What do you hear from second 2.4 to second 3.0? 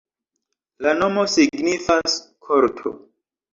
korto.